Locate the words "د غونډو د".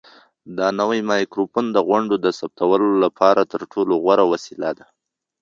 1.71-2.27